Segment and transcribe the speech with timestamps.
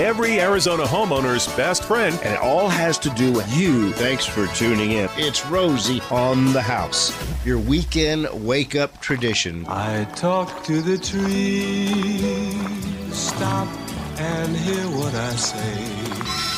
[0.00, 2.18] every Arizona homeowner's best friend.
[2.22, 3.92] And it all has to do with you.
[3.92, 5.08] Thanks for tuning in.
[5.16, 7.12] It's Rosie on the house,
[7.44, 9.66] your weekend wake up tradition.
[9.68, 12.54] I talk to the trees,
[13.14, 13.68] stop
[14.18, 16.53] and hear what I say.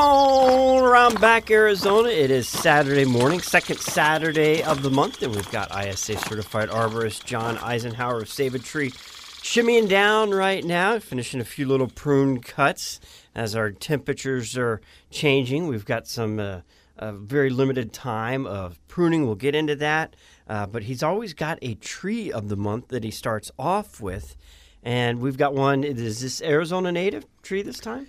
[0.00, 2.08] On around back, Arizona.
[2.08, 7.24] It is Saturday morning, second Saturday of the month, and we've got ISA certified arborist
[7.26, 12.40] John Eisenhower of Save a Tree shimmying down right now, finishing a few little prune
[12.40, 12.98] cuts
[13.34, 14.80] as our temperatures are
[15.10, 15.68] changing.
[15.68, 16.60] We've got some uh,
[16.96, 19.26] a very limited time of pruning.
[19.26, 20.16] We'll get into that,
[20.48, 24.34] uh, but he's always got a tree of the month that he starts off with,
[24.82, 25.84] and we've got one.
[25.84, 28.06] Is this Arizona native tree this time?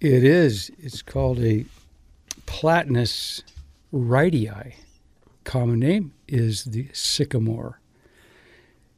[0.00, 0.70] It is.
[0.78, 1.66] It's called a
[2.46, 3.42] Platanus
[3.92, 4.72] wrightii.
[5.44, 7.80] Common name is the sycamore.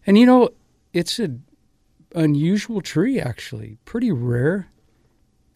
[0.07, 0.51] And you know,
[0.93, 1.43] it's an
[2.15, 4.69] unusual tree actually, pretty rare.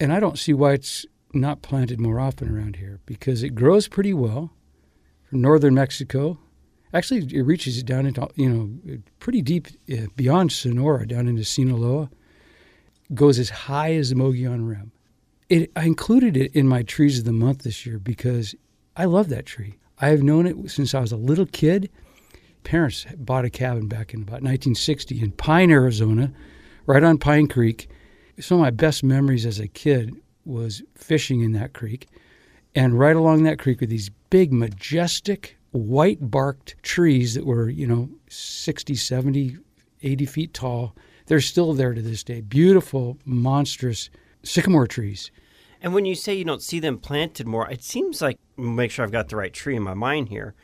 [0.01, 3.87] And I don't see why it's not planted more often around here because it grows
[3.87, 4.51] pretty well
[5.29, 6.37] from northern Mexico.
[6.93, 12.09] Actually, it reaches down into, you know, pretty deep uh, beyond Sonora, down into Sinaloa.
[13.13, 14.91] Goes as high as the Mogollon Rim
[15.49, 18.55] it, I included it in my trees of the month this year because
[18.95, 19.75] I love that tree.
[19.99, 21.89] I have known it since I was a little kid.
[22.63, 26.31] Parents bought a cabin back in about 1960 in Pine, Arizona,
[26.85, 27.89] right on Pine Creek.
[28.39, 30.13] Some of my best memories as a kid
[30.45, 32.07] was fishing in that creek.
[32.75, 37.87] And right along that creek were these big, majestic, white barked trees that were, you
[37.87, 39.57] know, 60, 70,
[40.03, 40.95] 80 feet tall.
[41.25, 42.41] They're still there to this day.
[42.41, 44.09] Beautiful, monstrous
[44.47, 45.31] sycamore trees.
[45.81, 49.05] And when you say you don't see them planted more, it seems like make sure
[49.05, 50.55] I've got the right tree in my mind here.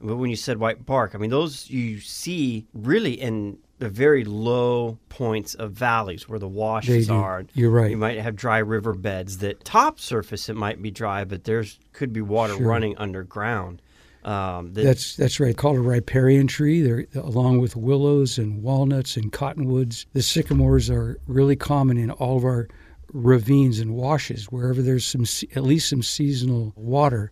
[0.00, 4.24] But when you said white bark, I mean those you see really in the very
[4.24, 7.44] low points of valleys where the washes are.
[7.54, 7.90] You're right.
[7.90, 11.78] You might have dry river beds that top surface it might be dry, but there's
[11.92, 12.66] could be water Sure.
[12.66, 13.82] running underground.
[14.24, 15.56] Um, that- That's that's right.
[15.56, 16.80] Called a riparian tree.
[16.82, 20.06] They're along with willows and walnuts and cottonwoods.
[20.12, 22.68] The sycamores are really common in all of our
[23.12, 25.24] ravines and washes wherever there's some
[25.54, 27.30] at least some seasonal water.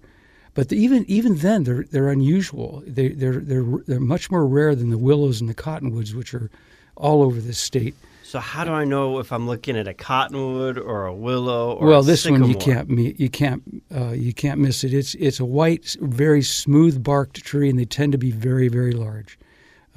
[0.54, 2.82] But the, even even then they're they're unusual.
[2.86, 6.50] They they're they're they're much more rare than the willows and the cottonwoods, which are
[6.96, 7.94] all over the state.
[8.22, 11.86] so how do I know if I'm looking at a cottonwood or a willow or
[11.86, 13.62] well, this one you can't you can't
[13.94, 14.92] uh, you can't miss it.
[14.92, 18.92] It's it's a white, very smooth barked tree, and they tend to be very very
[18.92, 19.38] large.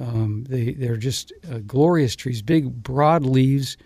[0.00, 3.76] Um, they they're just uh, glorious trees, big broad leaves,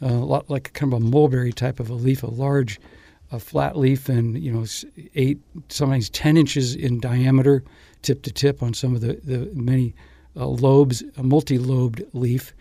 [0.00, 2.80] a lot like kind of a mulberry type of a leaf, a large,
[3.32, 4.64] a flat leaf, and you know
[5.14, 7.64] eight sometimes ten inches in diameter,
[8.02, 9.94] tip to tip on some of the the many
[10.36, 12.52] uh, lobes, a multi-lobed leaf.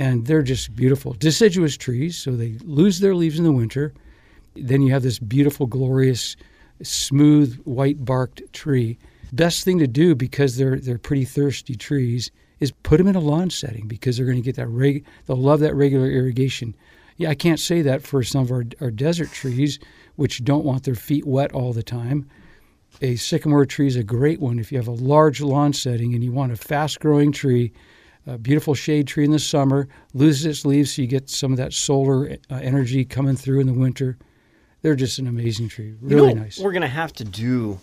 [0.00, 1.14] And they're just beautiful.
[1.14, 3.92] Deciduous trees so they lose their leaves in the winter.
[4.54, 6.36] Then you have this beautiful glorious
[6.82, 8.96] smooth white barked tree.
[9.32, 12.30] Best thing to do because they're they're pretty thirsty trees
[12.60, 15.36] is put them in a lawn setting because they're going to get that reg- they'll
[15.36, 16.74] love that regular irrigation
[17.16, 19.78] yeah i can't say that for some of our, our desert trees
[20.16, 22.28] which don't want their feet wet all the time
[23.02, 26.24] a sycamore tree is a great one if you have a large lawn setting and
[26.24, 27.72] you want a fast growing tree
[28.28, 31.56] a beautiful shade tree in the summer, loses its leaves so you get some of
[31.56, 34.18] that solar uh, energy coming through in the winter.
[34.82, 35.96] They're just an amazing tree.
[36.02, 36.58] You Really know, nice.
[36.58, 37.78] We're going to have to do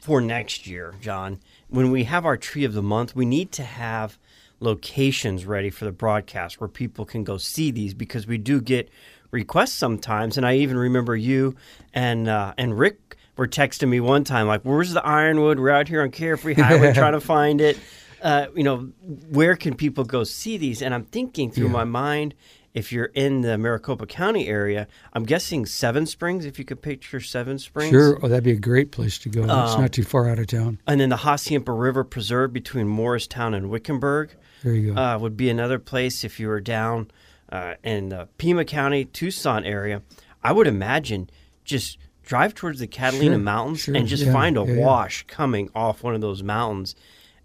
[0.00, 1.40] for next year, John.
[1.68, 4.18] When we have our tree of the month, we need to have
[4.60, 8.88] locations ready for the broadcast where people can go see these because we do get
[9.30, 10.36] requests sometimes.
[10.36, 11.54] And I even remember you
[11.94, 15.58] and uh, and Rick were texting me one time like, "Where's the ironwood?
[15.58, 17.78] We're out here on Carefree Highway trying to find it.
[18.20, 18.90] Uh, you know,
[19.30, 22.34] where can people go see these?" And I'm thinking through my mind.
[22.78, 26.44] If you're in the Maricopa County area, I'm guessing Seven Springs.
[26.44, 28.20] If you could picture Seven Springs, Sure.
[28.22, 29.42] Oh, that'd be a great place to go.
[29.42, 30.78] it's Um, not too far out of town.
[30.86, 34.30] and then the Hassayampa River Preserve between Morristown and Wickenburg
[34.62, 35.00] There you go.
[35.00, 37.10] uh, would be another place if you were down
[37.50, 40.02] uh, in the Pima County, Tucson area.
[40.44, 41.28] I would imagine
[41.64, 44.84] just drive towards the Catalina Sure, Mountains sure, and just yeah, find a yeah, yeah.
[44.86, 46.94] wash coming off one of those mountains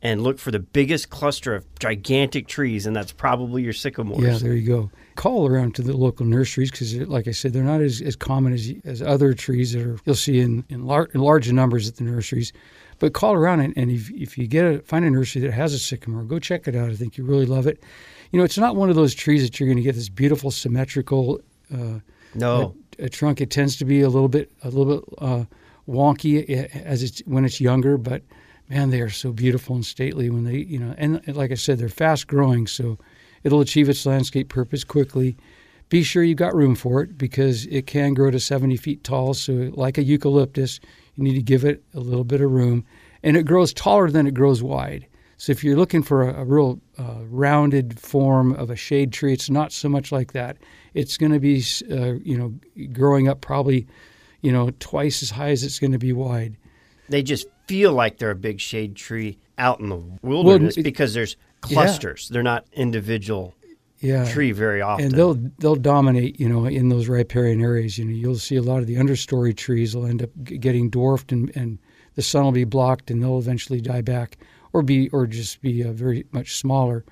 [0.02, 4.22] and look for the biggest cluster of gigantic trees, and that's probably your sycamores.
[4.22, 4.92] Yeah, there you go.
[5.16, 8.54] Call around to the local nurseries because, like I said, they're not as, as common
[8.54, 11.98] as as other trees that are you'll see in in, lar- in large numbers at
[11.98, 12.52] the nurseries.
[13.00, 15.74] But call around and, and if, if you get a find a nursery that has
[15.74, 16.90] a sycamore, go check it out.
[16.90, 17.84] I think you really love it.
[18.32, 20.52] You know, it's not one of those trees that you're going to get this beautiful
[20.52, 21.40] symmetrical
[21.72, 22.00] uh,
[22.36, 23.42] no, a trunk.
[23.42, 25.46] It tends to be a little bit a little bit uh,
[25.88, 26.48] wonky
[26.84, 28.24] as it's when it's younger, but
[28.70, 31.78] man, they are so beautiful and stately when they, you know, and like I said,
[31.78, 32.98] they're fast growing, so
[33.44, 35.38] it'll achieve its landscape purpose quickly.
[35.90, 39.34] Be sure you've got room for it because it can grow to 70 feet tall.
[39.34, 40.80] So, like a eucalyptus,
[41.16, 42.84] you need to give it a little bit of room,
[43.22, 45.06] and it grows taller than it grows wide.
[45.38, 49.34] So, if you're looking for a, a real uh, rounded form of a shade tree,
[49.34, 50.58] it's not so much like that.
[50.94, 52.54] It's going to be, uh, you know,
[52.92, 53.86] growing up probably,
[54.42, 56.56] you know, twice as high as it's going to be wide.
[57.10, 61.14] They just feel like they're a big shade tree out in the wilderness it- because
[61.14, 62.30] there's clusters.
[62.30, 63.54] They're not individual
[64.00, 65.06] Yeah, tree very often.
[65.06, 67.98] and they'll they'll dominate you know in those riparian areas.
[67.98, 70.90] You know you'll see a lot of the understory trees will end up g- getting
[70.90, 71.80] dwarfed and, and
[72.16, 74.38] the sun will be blocked and they'll eventually die back
[74.74, 77.04] or be or just be uh, very much smaller.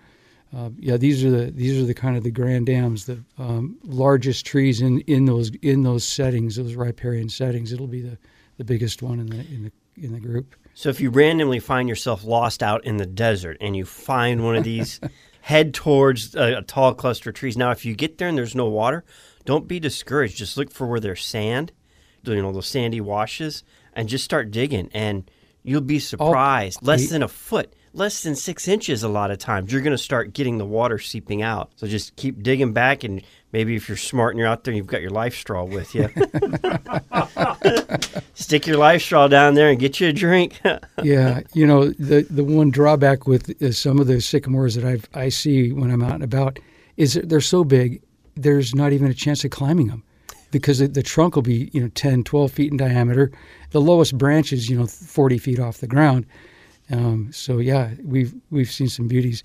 [0.53, 3.77] Uh, yeah these are the these are the kind of the grand dams the um,
[3.85, 7.71] largest trees in in those in those settings those riparian settings.
[7.71, 8.17] It'll be the
[8.57, 9.71] the biggest one in the in the
[10.05, 13.75] in the group So if you randomly find yourself lost out in the desert and
[13.75, 14.99] you find one of these,
[15.41, 17.57] head towards a, a tall cluster of trees.
[17.57, 19.03] Now, if you get there and there's no water,
[19.45, 20.37] don't be discouraged.
[20.37, 21.71] Just look for where there's sand,
[22.23, 23.63] you know, those sandy washes,
[23.93, 24.89] and just start digging.
[24.93, 25.29] And
[25.63, 26.83] you'll be oh, surprised.
[26.83, 29.97] Less than a foot, less than six inches a lot of times, you're going to
[29.97, 31.71] start getting the water seeping out.
[31.75, 33.21] So just keep digging back and
[33.51, 36.03] maybe if you're smart and you're out there, you've got your life straw with you.
[38.33, 40.59] Stick your life straw down there and get you a drink.
[41.03, 45.19] yeah, you know the the one drawback with uh, some of the sycamores that I
[45.19, 46.59] I see when I'm out and about
[46.97, 48.01] is that they're so big,
[48.35, 50.03] there's not even a chance of climbing them
[50.51, 53.31] because the, the trunk will be you know 10, 12 feet in diameter.
[53.71, 56.25] The lowest branch is you know 40 feet off the ground.
[56.91, 59.43] Um, so yeah, we've we've seen some beauties.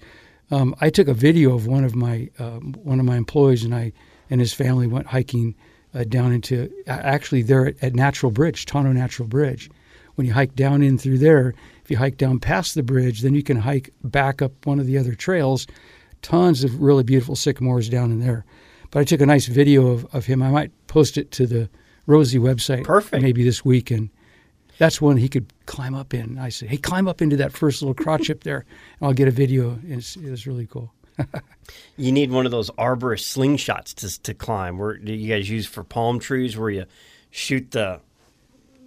[0.51, 3.75] Um, I took a video of one of my um, one of my employees and
[3.75, 3.93] I
[4.31, 5.55] and his family went hiking
[5.95, 9.71] uh, down into actually there at, at Natural Bridge, Tonto Natural Bridge.
[10.17, 11.55] When you hike down in through there,
[11.85, 14.87] if you hike down past the bridge, then you can hike back up one of
[14.87, 15.67] the other trails.
[16.23, 18.45] Tons of really beautiful sycamores down in there.
[18.91, 20.43] But I took a nice video of, of him.
[20.43, 21.69] I might post it to the
[22.07, 23.23] Rosie website Perfect.
[23.23, 24.09] maybe this week and
[24.79, 26.39] that's one he could climb up in.
[26.39, 28.65] I said, "Hey, climb up into that first little crotch up there,
[29.01, 30.93] and I'll get a video." It's, it was really cool.
[31.97, 34.79] You need one of those arborist slingshots to, to climb.
[34.79, 36.85] Where do you guys use for palm trees, where you
[37.31, 38.01] shoot the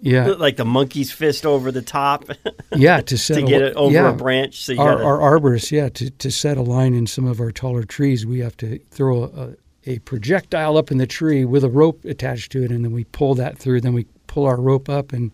[0.00, 2.24] Yeah, like the monkey's fist over the top
[2.74, 4.10] yeah, to set to get it over yeah.
[4.10, 4.64] a branch.
[4.64, 7.40] So you Our, gotta, our arborists, yeah, to, to set a line in some of
[7.40, 11.64] our taller trees, we have to throw a, a projectile up in the tree with
[11.64, 13.80] a rope attached to it, and then we pull that through.
[13.80, 15.32] Then we pull our rope up, and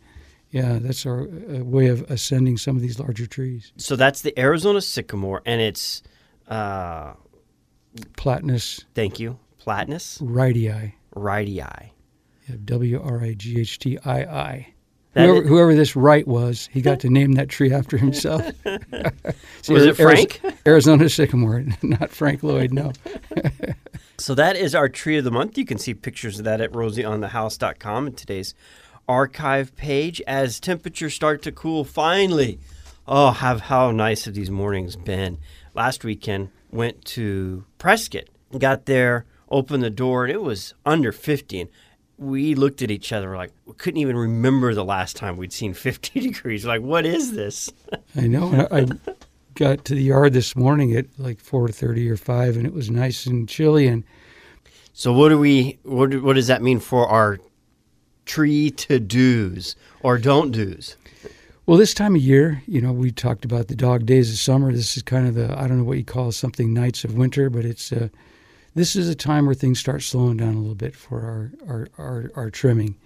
[0.57, 3.73] yeah, that's our uh, way of ascending some of these larger trees.
[3.77, 6.03] so that's the Arizona sycamore, and it's
[6.49, 7.13] uh,
[8.17, 11.91] Platanus thank you, Platanus wrightii, wrightii.
[12.65, 14.67] W R I G H T I I.
[15.15, 18.43] Whoever, is- whoever this Wright was, he got to name that tree after himself.
[19.63, 20.41] See, Was it Frank?
[20.67, 22.73] Arizona sycamore, not Frank Lloyd.
[22.75, 22.93] No.
[24.19, 25.57] So that is our tree of the month.
[25.59, 28.55] You can see pictures of that at rosieonthehouse.com in today's
[29.09, 32.59] archive page as temperatures start to cool finally.
[33.07, 35.39] Oh, have how nice have these mornings been.
[35.75, 38.25] Last weekend went to Prescott.
[38.59, 41.71] Got there, opened the door and it was under 50 and
[42.19, 45.75] we looked at each other like we couldn't even remember the last time we'd seen
[45.89, 46.65] 50 degrees.
[46.65, 47.71] Like what is this?
[48.17, 48.67] I know.
[48.71, 48.87] I, I
[49.55, 53.27] got to the yard this morning at like 4:30 or 5 and it was nice
[53.27, 54.05] and chilly and
[54.93, 57.39] So what do we what what does that mean for our
[58.27, 60.97] tree to do's or don't do's?
[61.65, 64.73] well this time of year, you know, we talked about the dog days of summer.
[64.73, 67.49] This is kind of the I don't know what you call something nights of winter,
[67.49, 68.09] but it's uh,
[68.75, 71.89] this is a time where things start slowing down a little bit for our our,
[71.99, 72.97] our, our trimming.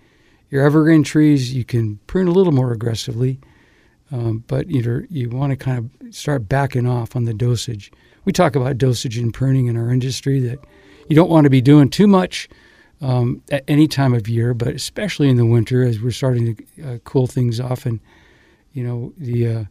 [0.50, 3.38] Your evergreen trees you can prune a little more aggressively,
[4.10, 7.92] um, but you you want to kind of start backing off on the dosage.
[8.24, 10.58] We talk about dosage and pruning in our industry that
[11.08, 12.48] you don't want to be doing too much
[13.00, 16.82] um, at any time of year, but especially in the winter as we're starting to
[16.82, 17.86] uh, cool things off.
[17.86, 18.00] And
[18.72, 19.64] you know, the uh,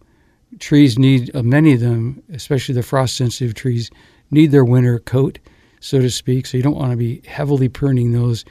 [0.59, 3.89] trees need uh, many of them, especially the frost-sensitive trees,
[4.31, 5.39] need their winter coat,
[5.79, 6.45] so to speak.
[6.45, 8.45] So you don't want to be heavily pruning those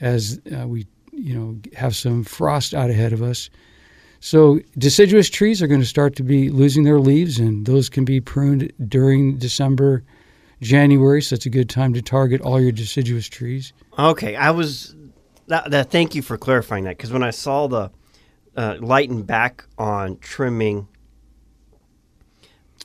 [0.00, 3.48] as uh, we, you know, have some frost out ahead of us.
[4.20, 8.04] So deciduous trees are going to start to be losing their leaves, and those can
[8.04, 10.02] be pruned during December,
[10.60, 11.22] January.
[11.22, 13.72] So it's a good time to target all your deciduous trees.
[13.98, 14.94] Okay, I was
[15.48, 17.90] that, that thank you for clarifying that because when I saw the
[18.56, 20.88] uh, lighten back on trimming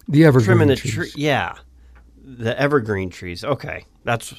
[0.07, 0.93] The evergreen trimming the trees.
[0.93, 1.55] tree, yeah,
[2.21, 3.43] the evergreen trees.
[3.43, 4.33] Okay, that's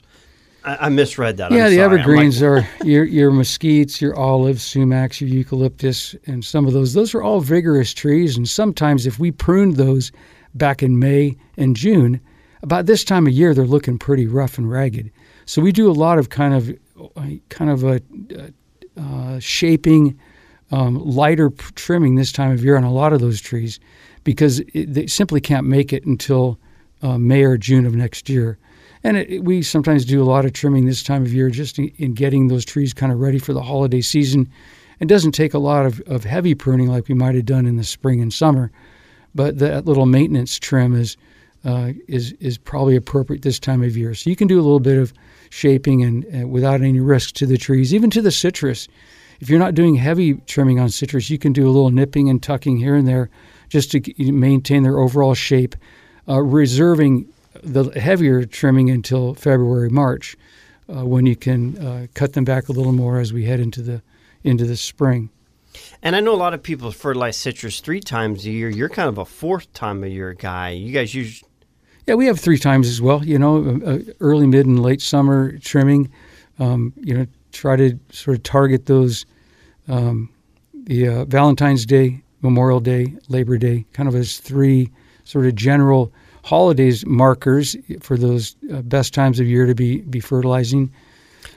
[0.65, 1.51] I, I misread that.
[1.51, 2.01] Yeah, I'm the sorry.
[2.01, 6.95] Evergreens like, are your your mesquites, your olives, sumacs, your eucalyptus, and some of those.
[6.95, 10.13] Those are all vigorous trees, and sometimes if we pruned those
[10.55, 12.21] back in May and June,
[12.63, 15.11] about this time of year they're looking pretty rough and ragged.
[15.47, 16.73] So we do a lot of kind of
[17.49, 18.01] kind of a
[18.97, 20.19] uh, shaping,
[20.71, 23.81] um, lighter trimming this time of year on a lot of those trees,
[24.25, 26.59] because it, they simply can't make it until
[27.03, 28.59] uh, May or June of next year.
[29.03, 31.79] And it, it- we sometimes do a lot of trimming this time of year just
[31.79, 34.49] in, in getting those trees kind of ready for the holiday season.
[35.01, 37.77] It doesn't take a lot of, of heavy pruning like we might have done in
[37.77, 38.71] the spring and summer,
[39.35, 41.17] but that little maintenance trim is
[41.65, 44.15] uh, is is probably appropriate this time of year.
[44.15, 45.13] So you can do a little bit of
[45.51, 48.89] shaping and, and without any risk to the trees, even to the citrus.
[49.41, 52.43] If you're not doing heavy trimming on citrus, you can do a little nipping and
[52.43, 53.29] tucking here and there
[53.69, 55.75] just to maintain their overall shape,
[56.29, 57.27] uh, reserving
[57.63, 60.37] the heavier trimming until February, March,
[60.89, 63.83] uh, when you can uh, cut them back a little more as we head into
[63.83, 64.03] the
[64.45, 65.31] into the spring.
[66.03, 68.69] And I know a lot of people fertilize citrus three times a year.
[68.69, 70.71] You're kind of a fourth time a year guy.
[70.71, 71.43] You guys use
[72.07, 73.25] Yeah, we have three times as well.
[73.25, 76.11] You know, uh, uh, early, mid, and late summer trimming.
[76.59, 79.25] Um, you know, try to sort of target those
[79.89, 80.29] um,
[80.75, 84.91] the uh, Valentine's Day, Memorial Day, Labor Day, kind of as three
[85.25, 86.13] sort of general
[86.45, 90.93] holidays markers for those uh, best times of year to be be fertilizing.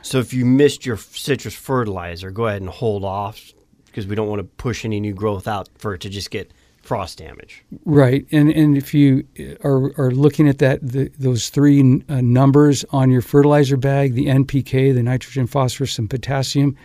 [0.01, 3.51] So if you missed your citrus fertilizer, go ahead and hold off
[3.87, 6.51] because we don't want to push any new growth out for it to just get
[6.85, 7.63] frost damage.
[7.83, 9.25] Right, and and if you
[9.63, 14.27] are are looking at that the, those three uh, numbers on your fertilizer bag, the
[14.27, 16.75] NPK, the nitrogen, phosphorus, and potassium,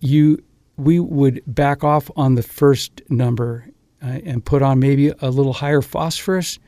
[0.00, 0.42] you
[0.76, 3.66] we would back off on the first number
[4.02, 6.58] uh, and put on maybe a little higher phosphorus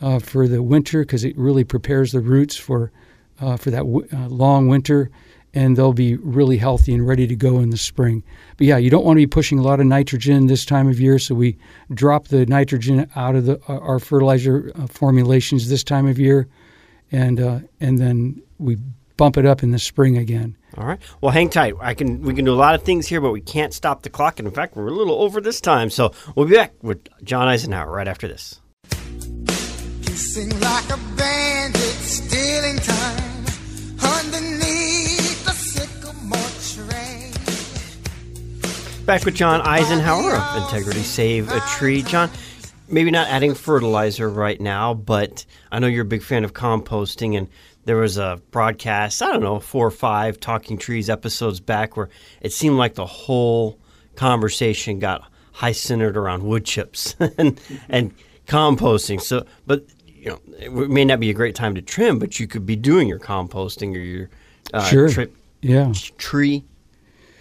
[0.00, 2.90] uh, for the winter because it really prepares the roots for
[3.40, 5.10] uh, for that w- uh, long winter,
[5.54, 8.22] and they'll be really healthy and ready to go in the spring.
[8.56, 11.00] But yeah, you don't want to be pushing a lot of nitrogen this time of
[11.00, 11.58] year, so we
[11.92, 16.48] drop the nitrogen out of the uh, our fertilizer uh, formulations this time of year,
[17.10, 18.76] and uh, and then we
[19.16, 20.56] bump it up in the spring again.
[20.78, 21.00] All right.
[21.20, 21.74] Well, hang tight.
[21.80, 22.22] I can.
[22.22, 24.38] We can do a lot of things here, but we can't stop the clock.
[24.38, 25.90] And in fact, we're a little over this time.
[25.90, 28.60] So we'll be back with John Eisenhower right after this.
[28.92, 33.20] You sing like a bandit, stealing time
[39.10, 42.02] Back with John Eisenhower of Integrity Save a Tree.
[42.04, 42.30] John,
[42.88, 47.36] maybe not adding fertilizer right now, but I know you're a big fan of composting,
[47.36, 47.48] and
[47.86, 52.08] there was a broadcast, I don't know, four or five Talking Trees episodes back where
[52.40, 53.80] it seemed like the whole
[54.14, 58.14] conversation got high centered around wood chips and, and
[58.46, 59.20] composting.
[59.20, 62.46] So, but you know, it may not be a great time to trim, but you
[62.46, 64.30] could be doing your composting or your
[64.72, 65.08] uh, Sure.
[65.08, 65.92] trip Yeah.
[66.16, 66.62] tree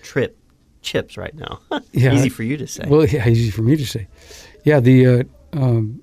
[0.02, 0.36] trip
[0.82, 1.60] chips right now.
[1.92, 2.14] Yeah.
[2.14, 2.86] Easy for you to say.
[2.88, 4.08] Well, yeah, easy for me to say.
[4.64, 6.02] Yeah, the uh, um,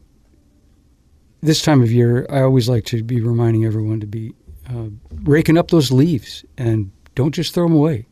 [1.43, 4.35] this time of year, I always like to be reminding everyone to be
[4.69, 4.89] uh,
[5.23, 8.07] raking up those leaves and don't just throw them away.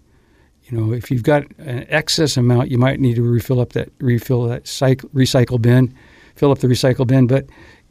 [0.64, 3.90] You know, if you've got an excess amount, you might need to refill up that
[4.00, 5.94] refill that cycle, recycle bin,
[6.36, 7.26] fill up the recycle bin.
[7.26, 7.46] But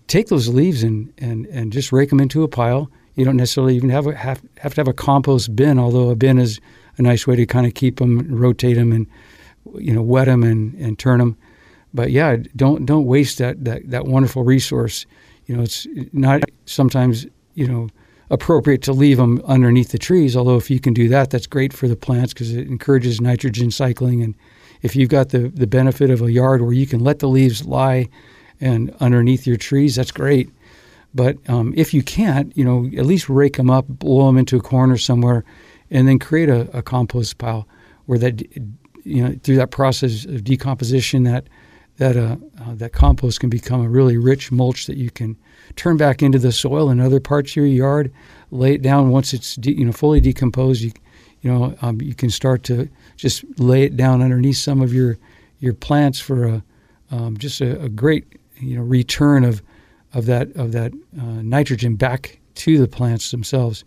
[0.08, 2.89] take those leaves and, and, and just rake them into a pile.
[3.15, 6.15] You don't necessarily even have a, have have to have a compost bin, although a
[6.15, 6.60] bin is
[6.98, 9.08] a nice way to kind of keep them, rotate them, and
[9.76, 11.38] you know wet them and, and turn them.
[11.94, 15.06] But yeah, don't don't waste that, that that wonderful resource.
[15.46, 17.90] You know, it's not sometimes you know
[18.30, 20.36] appropriate to leave them underneath the trees.
[20.36, 23.70] Although if you can do that, that's great for the plants because it encourages nitrogen
[23.70, 24.24] cycling.
[24.24, 24.36] And
[24.82, 27.66] if you've got the the benefit of a yard where you can let the leaves
[27.66, 28.10] lie
[28.60, 30.50] and underneath your trees, that's great.
[31.16, 34.58] But um, if you can't, you know, at least rake them up, blow them into
[34.58, 35.44] a corner somewhere,
[35.94, 37.66] and then create a, a compost pile
[38.08, 38.42] where that,
[39.06, 41.48] you know, through that process of decomposition, that
[41.98, 45.38] that uh, uh, that compost can become a really rich mulch that you can
[45.76, 48.12] turn back into the soil in other parts of your yard.
[48.50, 50.82] Lay it down once it's de- you know fully decomposed.
[50.82, 50.92] You
[51.42, 55.18] you know um, you can start to just lay it down underneath some of your
[55.60, 56.64] your plants for a
[57.12, 58.26] um, just a, a great
[58.58, 59.62] you know return of
[60.14, 63.84] of that of that uh, nitrogen back to the plants themselves.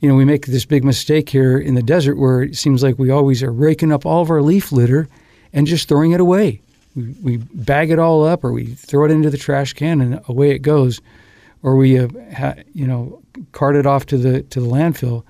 [0.00, 2.98] You know, we make this big mistake here in the desert where it seems like
[2.98, 5.08] we always are raking up all of our leaf litter
[5.52, 6.60] and just throwing it away.
[6.94, 10.20] We, we bag it all up, or we throw it into the trash can, and
[10.28, 11.00] away it goes,
[11.62, 13.22] or we uh, ha, you know
[13.52, 15.24] cart it off to the to the landfill,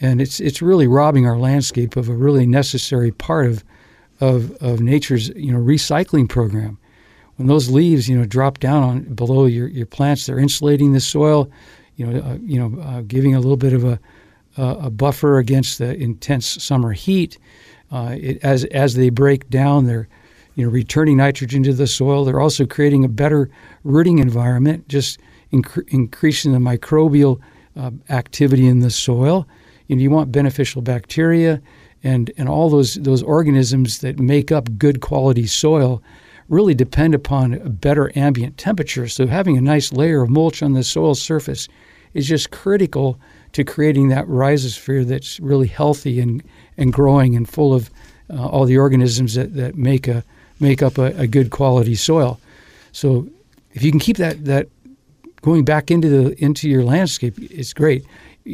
[0.00, 3.64] and it's it's really robbing our landscape of a really necessary part of
[4.20, 6.78] of of nature's you know recycling program.
[7.36, 11.00] When those leaves, you know, drop down on below your, your plants, they're insulating the
[11.00, 11.50] soil,
[12.00, 14.00] you know, uh, you know, uh, giving a little bit of a
[14.56, 17.38] a buffer against the intense summer heat.
[17.92, 20.08] Uh, it, as as they break down, they're
[20.54, 22.24] you know returning nitrogen to the soil.
[22.24, 23.50] They're also creating a better
[23.84, 25.20] rooting environment, just
[25.52, 27.38] inc- increasing the microbial
[27.76, 29.46] uh, activity in the soil.
[29.88, 31.60] You know, you want beneficial bacteria
[32.02, 36.02] and and all those those organisms that make up good quality soil
[36.48, 39.06] really depend upon a better ambient temperature.
[39.06, 41.68] So having a nice layer of mulch on the soil surface
[42.14, 43.18] is just critical
[43.52, 46.42] to creating that rhizosphere that's really healthy and,
[46.76, 47.90] and growing and full of
[48.32, 50.22] uh, all the organisms that, that make a
[50.60, 52.38] make up a, a, good quality soil.
[52.92, 53.26] So
[53.72, 54.68] if you can keep that that
[55.42, 58.04] going back into the into your landscape, it's great.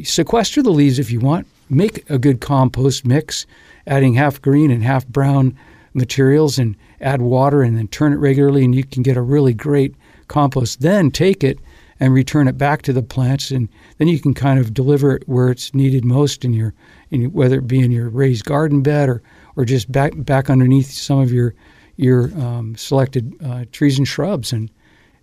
[0.02, 1.46] Sequester the leaves if you want.
[1.68, 3.44] Make a good compost mix,
[3.86, 5.56] adding half green and half brown
[5.94, 9.52] materials and add water and then turn it regularly and you can get a really
[9.52, 9.94] great
[10.28, 10.80] compost.
[10.80, 11.58] Then take it
[12.00, 15.22] and return it back to the plants, and then you can kind of deliver it
[15.26, 16.74] where it's needed most in your,
[17.10, 19.22] in, whether it be in your raised garden bed or,
[19.56, 21.54] or just back back underneath some of your
[21.96, 24.70] your um, selected uh, trees and shrubs, and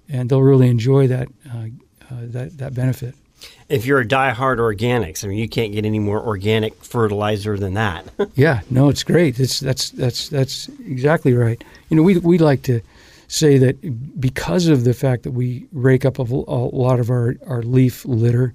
[0.09, 1.67] and they'll really enjoy that uh,
[2.11, 3.15] uh, that that benefit.
[3.67, 7.73] If you're a die-hard organics, I mean, you can't get any more organic fertilizer than
[7.73, 8.05] that.
[8.35, 9.39] yeah, no, it's great.
[9.39, 11.63] It's that's that's that's exactly right.
[11.89, 12.81] You know, we we like to
[13.33, 17.35] say that because of the fact that we rake up a, a lot of our,
[17.47, 18.53] our leaf litter,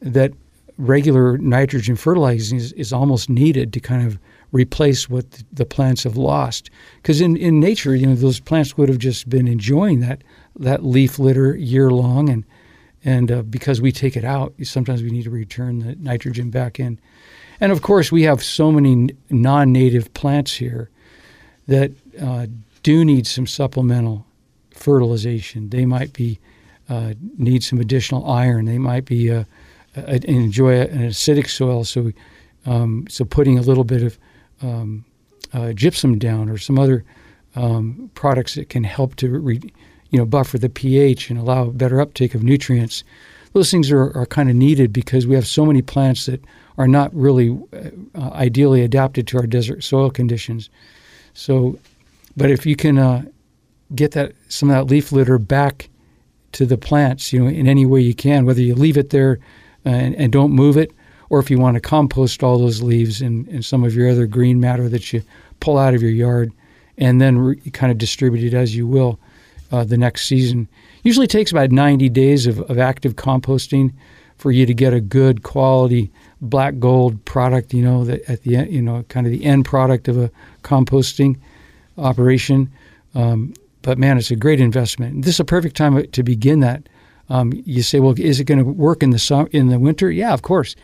[0.00, 0.32] that
[0.78, 4.18] regular nitrogen fertilizing is, is almost needed to kind of
[4.52, 6.70] replace what the plants have lost.
[7.02, 10.22] Because in, in nature, you know, those plants would have just been enjoying that
[10.58, 12.44] that leaf litter year long, and
[13.04, 16.80] and uh, because we take it out, sometimes we need to return the nitrogen back
[16.80, 16.98] in.
[17.60, 20.88] And of course, we have so many non-native plants here
[21.66, 22.46] that uh,
[22.86, 24.24] do need some supplemental
[24.70, 25.70] fertilization.
[25.70, 26.38] They might be
[26.88, 28.66] uh, need some additional iron.
[28.66, 29.42] They might be uh,
[29.96, 31.82] enjoy an acidic soil.
[31.82, 32.12] So,
[32.64, 34.18] um, so putting a little bit of
[34.62, 35.04] um,
[35.52, 37.04] uh, gypsum down or some other
[37.56, 39.60] um, products that can help to re,
[40.10, 43.02] you know buffer the pH and allow better uptake of nutrients.
[43.52, 46.40] Those things are, are kind of needed because we have so many plants that
[46.78, 47.58] are not really
[48.14, 50.70] uh, ideally adapted to our desert soil conditions.
[51.34, 51.80] So
[52.36, 53.24] but if you can uh,
[53.94, 55.88] get that some of that leaf litter back
[56.52, 59.38] to the plants, you know, in any way you can, whether you leave it there
[59.84, 60.92] uh, and, and, don't move it,
[61.28, 64.26] or if you want to compost all those leaves and, and some of your other
[64.26, 65.22] green matter that you
[65.60, 66.52] pull out of your yard,
[66.98, 69.18] and then re- kind of distribute it as you will
[69.72, 70.68] uh, the next season.
[71.02, 73.92] Usually takes about 90 days of, of active composting
[74.36, 77.72] for you to get a good quality black gold product.
[77.72, 80.30] You know that at the end, you know, kind of the end product of a
[80.62, 81.38] composting
[81.98, 82.70] operation.
[83.14, 85.24] Um, but man, it's a great investment.
[85.24, 86.88] This is a perfect time to begin that.
[87.28, 90.10] Um, you say, well, is it going to work in the summer, in the winter?
[90.10, 90.76] Yeah, of course.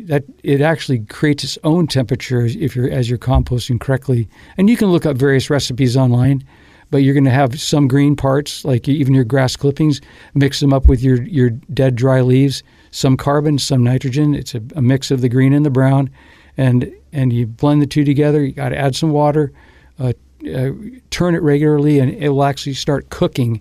[0.00, 4.76] That it actually creates its own temperature if you're as you're composting correctly, and you
[4.76, 6.44] can look up various recipes online.
[6.90, 10.00] But you're going to have some green parts, like even your grass clippings,
[10.34, 14.34] mix them up with your your dead dry leaves, some carbon, some nitrogen.
[14.34, 16.10] It's a, a mix of the green and the brown,
[16.56, 18.44] and and you blend the two together.
[18.44, 19.52] You got to add some water,
[19.98, 20.12] uh,
[20.46, 20.70] uh,
[21.10, 23.60] turn it regularly, and it will actually start cooking.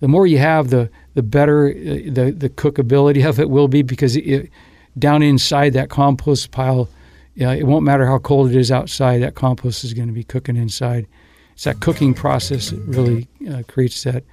[0.00, 3.82] The more you have, the the better uh, the the cookability of it will be
[3.82, 4.50] because it,
[4.98, 6.88] down inside that compost pile,
[7.36, 9.22] it won't matter how cold it is outside.
[9.22, 11.06] That compost is going to be cooking inside.
[11.52, 14.24] It's that cooking process that really uh, creates that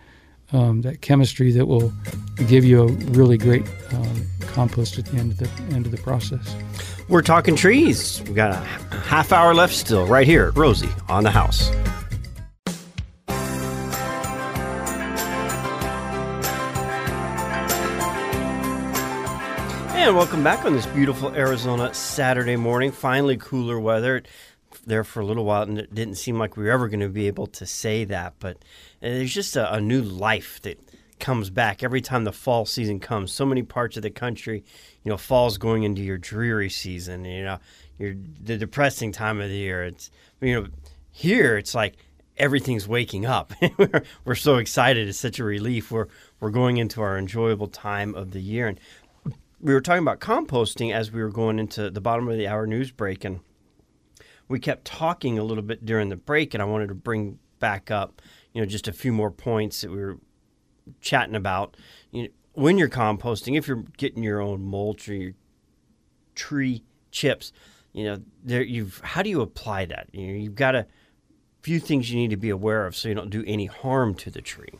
[0.53, 1.91] um, that chemistry that will
[2.47, 5.97] give you a really great uh, compost at the end of the end of the
[5.97, 6.55] process.
[7.09, 8.21] We're talking trees.
[8.27, 8.57] We got a
[8.97, 11.71] half hour left still, right here at Rosie on the house.
[19.95, 22.91] And welcome back on this beautiful Arizona Saturday morning.
[22.91, 24.23] Finally, cooler weather.
[24.85, 27.09] There for a little while, and it didn't seem like we were ever going to
[27.09, 28.35] be able to say that.
[28.39, 28.59] But uh,
[29.01, 30.77] there's just a, a new life that
[31.19, 33.31] comes back every time the fall season comes.
[33.31, 34.63] So many parts of the country,
[35.03, 37.25] you know, fall's going into your dreary season.
[37.25, 37.59] You know,
[37.97, 39.83] your the depressing time of the year.
[39.83, 40.67] It's you know,
[41.11, 41.95] here it's like
[42.37, 43.53] everything's waking up.
[43.77, 45.07] we're, we're so excited.
[45.07, 45.91] It's such a relief.
[45.91, 46.07] We're
[46.39, 48.79] we're going into our enjoyable time of the year, and
[49.59, 52.67] we were talking about composting as we were going into the bottom of the hour
[52.67, 53.39] news break, and
[54.47, 57.89] we kept talking a little bit during the break, and I wanted to bring back
[57.89, 58.21] up,
[58.53, 60.17] you know, just a few more points that we were
[61.01, 61.77] chatting about.
[62.11, 65.33] You know, when you're composting, if you're getting your own mulch or your
[66.35, 67.53] tree chips,
[67.93, 70.07] you know, there you've how do you apply that?
[70.11, 70.85] You know, you've got a
[71.61, 74.31] few things you need to be aware of so you don't do any harm to
[74.31, 74.73] the tree.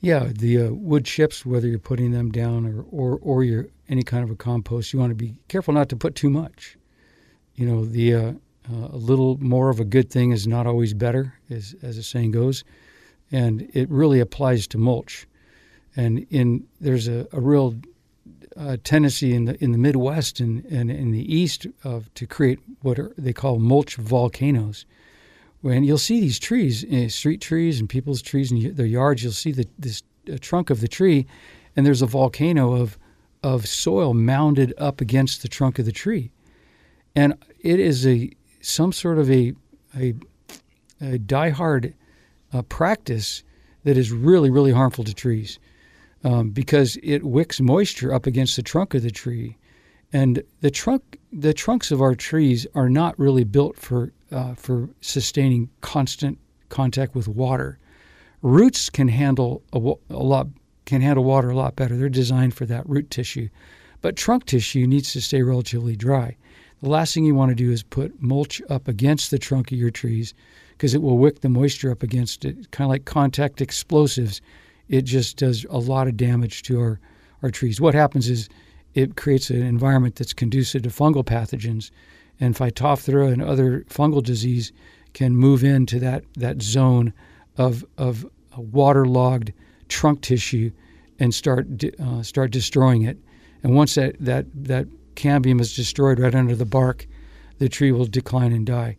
[0.00, 4.04] Yeah, the uh, wood chips, whether you're putting them down or, or, or you're any
[4.04, 6.76] kind of a compost, you want to be careful not to put too much.
[7.56, 8.32] You know, the uh,
[8.70, 12.02] uh, a little more of a good thing is not always better, as, as the
[12.02, 12.64] saying goes.
[13.30, 15.26] And it really applies to mulch.
[15.96, 17.74] And in there's a, a real
[18.56, 22.58] uh, tendency in the in the Midwest and, and in the East of to create
[22.82, 24.84] what are, they call mulch volcanoes.
[25.60, 29.32] When you'll see these trees, uh, street trees and people's trees in their yards, you'll
[29.32, 31.26] see the this uh, trunk of the tree,
[31.76, 32.98] and there's a volcano of
[33.42, 36.30] of soil mounded up against the trunk of the tree,
[37.14, 39.52] and it is a some sort of a
[39.96, 40.14] a,
[41.00, 41.94] a diehard
[42.52, 43.42] uh, practice
[43.84, 45.58] that is really really harmful to trees
[46.24, 49.56] um, because it wicks moisture up against the trunk of the tree,
[50.12, 54.88] and the trunk the trunks of our trees are not really built for uh, for
[55.00, 57.78] sustaining constant contact with water.
[58.42, 59.78] Roots can handle a,
[60.10, 60.48] a lot
[60.84, 61.96] can handle water a lot better.
[61.96, 63.48] They're designed for that root tissue,
[64.00, 66.36] but trunk tissue needs to stay relatively dry.
[66.82, 69.78] The last thing you want to do is put mulch up against the trunk of
[69.78, 70.32] your trees
[70.78, 74.40] because it will wick the moisture up against it, kind of like contact explosives
[74.88, 77.00] it just does a lot of damage to our,
[77.42, 77.80] our trees.
[77.80, 78.48] What happens is
[78.94, 81.90] it creates an environment that's conducive to fungal pathogens,
[82.40, 84.72] and Phytophthora and other fungal disease
[85.12, 87.12] can move into that, that zone
[87.56, 88.24] of, of
[88.56, 89.52] waterlogged
[89.88, 90.70] trunk tissue
[91.18, 91.66] and start
[92.00, 93.18] uh, start destroying it.
[93.64, 94.86] And once that, that, that
[95.16, 97.08] cambium is destroyed right under the bark,
[97.58, 98.96] the tree will decline and die.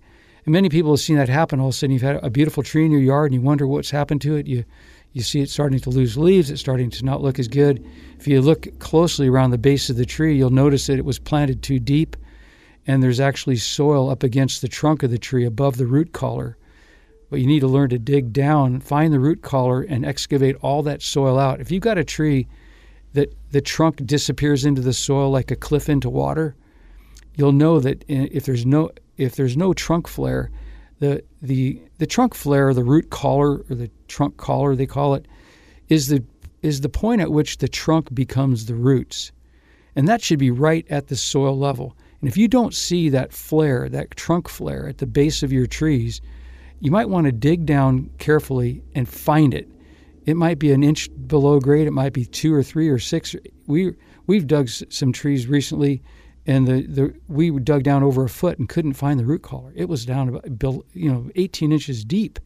[0.49, 1.59] Many people have seen that happen.
[1.59, 3.67] All of a sudden, you've had a beautiful tree in your yard, and you wonder
[3.67, 4.47] what's happened to it.
[4.47, 4.65] You
[5.13, 6.49] you see it starting to lose leaves.
[6.49, 7.85] It's starting to not look as good.
[8.19, 11.19] If you look closely around the base of the tree, you'll notice that it was
[11.19, 12.17] planted too deep,
[12.87, 16.57] and there's actually soil up against the trunk of the tree above the root collar.
[17.29, 20.81] But you need to learn to dig down, find the root collar, and excavate all
[20.81, 21.61] that soil out.
[21.61, 22.47] If you've got a tree
[23.13, 26.55] that the trunk disappears into the soil like a cliff into water,
[27.35, 30.49] you'll know that eh, if there's no if there's no trunk flare,
[30.99, 35.27] the the the trunk flare, the root collar or the trunk collar they call it,
[35.89, 36.23] is the
[36.61, 39.31] is the point at which the trunk becomes the roots,
[39.95, 41.95] and that should be right at the soil level.
[42.21, 45.67] And if you don't see that flare, that trunk flare at the base of your
[45.67, 46.21] trees,
[46.79, 49.69] you might want to dig down carefully and find it.
[50.25, 51.87] It might be an inch below grade.
[51.87, 53.35] It might be two or three or six.
[53.67, 53.93] We
[54.27, 56.01] we've dug some trees recently
[56.49, 59.71] and the, the we dug down over a foot and couldn't find the root collar.
[59.75, 62.39] It was down about you know 18 inches deep,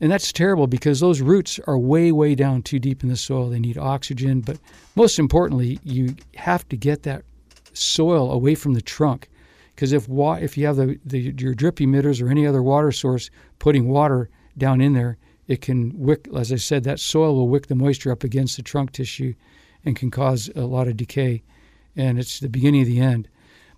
[0.00, 3.48] and that's terrible because those roots are way way down too deep in the soil.
[3.48, 4.58] They need oxygen, but
[4.96, 7.22] most importantly, you have to get that
[7.74, 9.28] soil away from the trunk
[9.76, 12.90] because if wa- if you have the, the your drip emitters or any other water
[12.90, 13.30] source
[13.60, 16.26] putting water down in there, it can wick.
[16.36, 19.34] As I said, that soil will wick the moisture up against the trunk tissue,
[19.84, 21.44] and can cause a lot of decay
[21.96, 23.28] and it's the beginning of the end.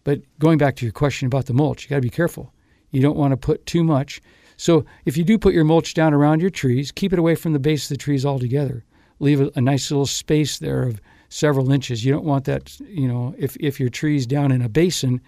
[0.05, 2.53] But going back to your question about the mulch, you got to be careful.
[2.91, 4.21] You don't want to put too much.
[4.57, 7.53] So if you do put your mulch down around your trees, keep it away from
[7.53, 8.85] the base of the trees altogether.
[9.19, 12.05] Leave a, a nice little space there of several inches.
[12.05, 15.21] You don't want that, you know, if, if your tree's down in a basin,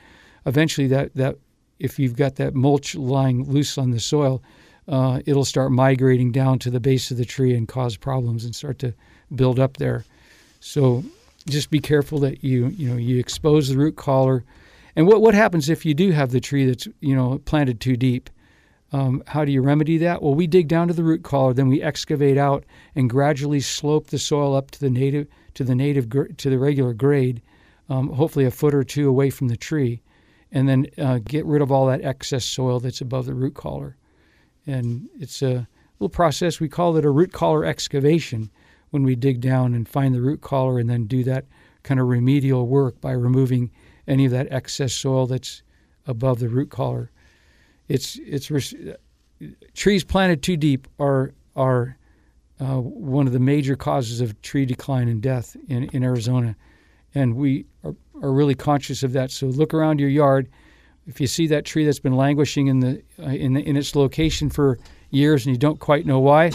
[0.45, 1.37] eventually that, that
[1.79, 4.43] if you've got that mulch lying loose on the soil,
[4.89, 8.55] uh, it'll start migrating down to the base of the tree and cause problems and
[8.55, 8.95] start to
[9.35, 10.05] build up there.
[10.61, 11.05] So
[11.49, 14.45] just be careful that you you know you expose the root collar.
[14.95, 17.97] And what what happens if you do have the tree that's you know planted too
[17.97, 18.31] deep?
[18.93, 20.23] Um, how do you remedy that?
[20.23, 24.09] Well, we dig down to the root collar, then we excavate out and gradually slope
[24.09, 27.43] the soil up to the native to the native to the regular grade,
[27.89, 30.01] um, hopefully a foot or two away from the tree,
[30.53, 33.97] and then uh, get rid of all that excess soil that's above the root collar.
[34.67, 35.67] And it's a
[35.99, 36.61] little process.
[36.61, 38.51] We call it a root collar excavation
[38.91, 41.45] when we dig down and find the root collar and then do that
[41.83, 43.71] kind of remedial work by removing
[44.09, 45.63] any of that excess soil that's
[46.07, 47.11] above the root collar.
[47.89, 48.51] It's it's
[49.75, 51.97] trees planted too deep are are
[52.61, 56.57] uh, one of the major causes of tree decline and death in, in Arizona,
[57.15, 59.31] and we are, are really conscious of that.
[59.31, 60.49] So look around your yard.
[61.07, 63.95] If you see that tree that's been languishing in the uh, in the, in its
[63.95, 64.79] location for
[65.11, 66.51] years and you don't quite know why,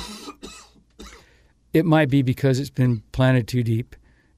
[1.74, 3.96] it might be because it's been planted too deep,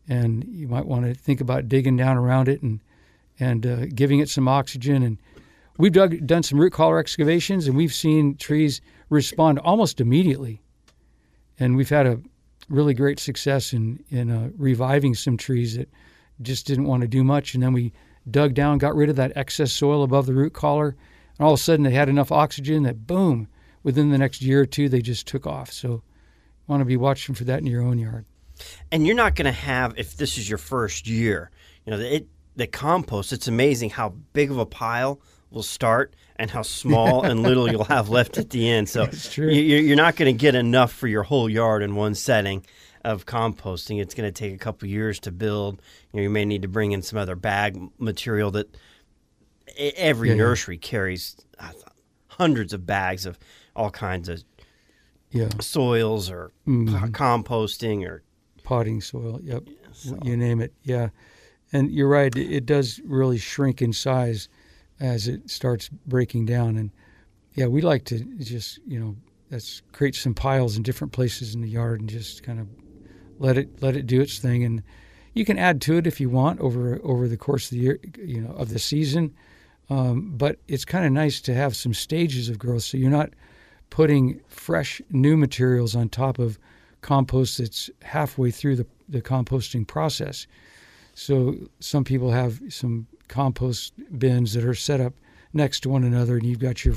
[0.08, 2.80] and you might want to think about digging down around it and
[3.40, 5.02] and uh, giving it some oxygen.
[5.02, 5.18] And
[5.78, 10.62] we've dug, done some root collar excavations, and we've seen trees respond almost immediately.
[11.60, 12.20] And we've had a
[12.70, 15.90] really great success in in uh, reviving some trees that
[16.42, 17.94] just didn't want to do much, and then we
[18.30, 20.96] dug down, got rid of that excess soil above the root collar,
[21.38, 23.48] and all of a sudden they had enough oxygen that boom,
[23.84, 25.72] within the next year or two they just took off.
[25.72, 26.04] So
[26.68, 28.26] want to be watching for that in your own yard.
[28.92, 31.52] And you're not going to have if this is your first year.
[31.86, 33.34] You know, it the compost.
[33.34, 37.84] It's amazing how big of a pile will start and how small and little you'll
[37.86, 38.88] have left at the end.
[38.90, 39.04] So
[39.52, 42.66] you- you're not going to get enough for your whole yard in one setting
[43.04, 44.00] of composting.
[44.02, 45.82] It's going to take a couple years to build.
[46.12, 48.76] You know, you may need to bring in some other bag material that
[49.78, 51.36] every Yeah, nursery carries
[52.28, 53.38] hundreds of bags of
[53.76, 54.44] all kinds of
[55.34, 57.08] Yeah, soils or Mm-hmm.
[57.08, 58.24] composting or
[58.64, 59.40] potting soil.
[59.44, 59.64] Yep,
[60.24, 60.74] you name it.
[60.84, 61.10] Yeah,
[61.72, 62.34] and you're right.
[62.36, 64.48] It, does really shrink in size
[65.00, 66.78] as it starts breaking down.
[66.78, 66.92] And
[67.56, 69.16] yeah, we like to just you know
[69.52, 72.68] let's create some piles in different places in the yard and just kind of
[73.40, 74.64] let it let it do its thing.
[74.64, 74.84] And
[75.34, 78.00] you can add to it if you want over over the course of the year,
[78.24, 79.34] you know, of the season.
[79.90, 83.32] Um, but it's kind of nice to have some stages of growth, so you're not
[83.94, 86.58] putting fresh new materials on top of
[87.02, 90.48] compost that's halfway through the, the composting process.
[91.14, 95.14] So some people have some compost bins that are set up
[95.54, 96.96] next to one another, and you've got your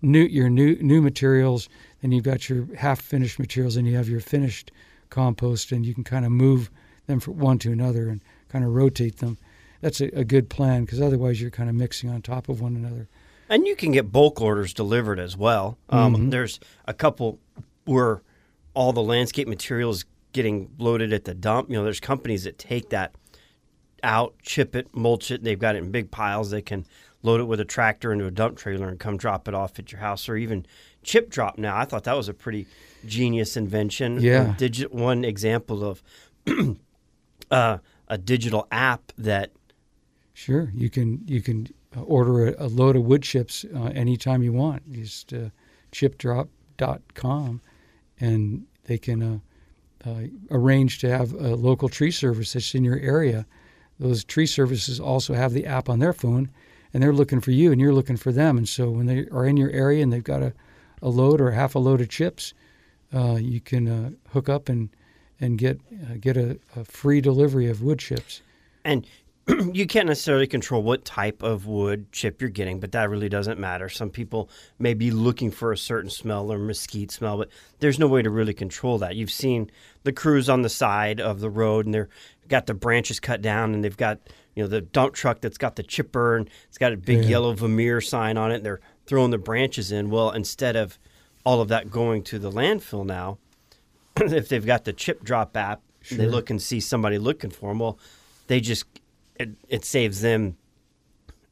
[0.00, 1.68] new your new new materials,
[2.02, 4.72] and you've got your half finished materials, and you have your finished
[5.10, 6.70] compost, and you can kind of move
[7.08, 9.36] them from one to another and kind of rotate them.
[9.82, 12.74] That's a, a good plan because otherwise you're kind of mixing on top of one
[12.74, 13.06] another.
[13.48, 15.78] And you can get bulk orders delivered as well.
[15.88, 16.30] Um, Mm-hmm.
[16.30, 17.38] There's a couple
[17.84, 18.22] where
[18.74, 21.70] all the landscape material is getting loaded at the dump.
[21.70, 23.14] You know, there's companies that take that
[24.02, 25.42] out, chip it, mulch it.
[25.42, 26.50] They've got it in big piles.
[26.50, 26.86] They can
[27.22, 29.90] load it with a tractor into a dump trailer and come drop it off at
[29.90, 30.64] your house, or even
[31.02, 31.58] chip drop.
[31.58, 32.66] Now, I thought that was a pretty
[33.06, 34.20] genius invention.
[34.20, 34.54] Yeah.
[34.90, 36.02] One example of
[37.50, 39.50] uh, a digital app that
[40.34, 44.52] Sure, you can you can order a, a load of wood chips uh, anytime you
[44.52, 44.90] want.
[44.92, 45.50] Just uh,
[45.92, 47.60] chipdrop.com,
[48.20, 52.98] and they can uh, uh, arrange to have a local tree service that's in your
[52.98, 53.46] area.
[53.98, 56.50] Those tree services also have the app on their phone,
[56.92, 58.56] and they're looking for you, and you're looking for them.
[58.56, 60.52] And so when they are in your area and they've got a,
[61.02, 62.54] a load or half a load of chips,
[63.14, 64.90] uh, you can uh, hook up and
[65.40, 68.42] and get get a, a free delivery of wood chips.
[68.84, 69.06] And
[69.72, 73.58] you can't necessarily control what type of wood chip you're getting, but that really doesn't
[73.58, 73.88] matter.
[73.88, 77.48] Some people may be looking for a certain smell or mesquite smell, but
[77.80, 79.16] there's no way to really control that.
[79.16, 79.70] You've seen
[80.04, 82.08] the crews on the side of the road, and they're
[82.48, 84.18] got the branches cut down, and they've got
[84.54, 87.30] you know the dump truck that's got the chipper, and it's got a big Yeah.
[87.30, 88.56] yellow Vermeer sign on it.
[88.56, 90.10] And they're throwing the branches in.
[90.10, 90.98] Well, instead of
[91.44, 93.38] all of that going to the landfill now,
[94.16, 95.80] if they've got the chip drop app,
[96.10, 97.78] they look and see somebody looking for them.
[97.78, 97.98] Well,
[98.48, 98.84] they just
[99.38, 100.56] it, it saves them